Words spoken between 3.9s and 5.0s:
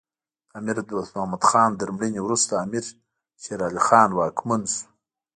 واکمن شو.